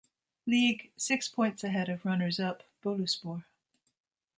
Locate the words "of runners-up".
1.87-2.63